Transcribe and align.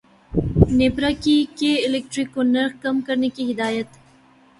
نیپرا 0.69 1.09
کی 1.23 1.35
کے 1.57 1.73
الیکٹرک 1.85 2.33
کو 2.33 2.43
نرخ 2.43 2.81
کم 2.81 3.01
کرنے 3.07 3.29
کی 3.35 3.51
ہدایت 3.51 3.87